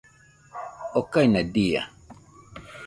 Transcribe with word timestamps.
okaina 0.99 1.41
dia 1.55 1.81